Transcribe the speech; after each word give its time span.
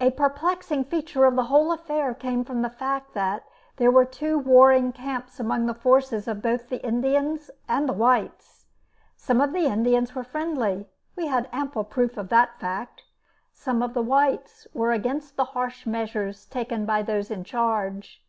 A 0.00 0.12
perplexing 0.12 0.84
feature 0.84 1.24
of 1.24 1.34
the 1.34 1.46
whole 1.46 1.72
affair 1.72 2.14
came 2.14 2.44
from 2.44 2.62
the 2.62 2.70
fact 2.70 3.14
that 3.14 3.46
there 3.78 3.90
were 3.90 4.04
two 4.04 4.38
warring 4.38 4.92
camps 4.92 5.40
among 5.40 5.66
the 5.66 5.74
forces 5.74 6.28
of 6.28 6.40
both 6.40 6.68
the 6.68 6.80
Indians 6.86 7.50
and 7.68 7.88
the 7.88 7.92
whites. 7.92 8.66
Some 9.16 9.40
of 9.40 9.52
the 9.52 9.66
Indians 9.66 10.14
were 10.14 10.22
friendly; 10.22 10.86
we 11.16 11.26
had 11.26 11.48
ample 11.50 11.82
proof 11.82 12.16
of 12.16 12.28
that 12.28 12.60
fact. 12.60 13.02
Some 13.52 13.82
of 13.82 13.92
the 13.92 14.02
whites 14.04 14.68
were 14.72 14.92
against 14.92 15.36
the 15.36 15.46
harsh 15.46 15.84
measures 15.84 16.44
taken 16.46 16.86
by 16.86 17.02
those 17.02 17.28
in 17.28 17.42
charge. 17.42 18.24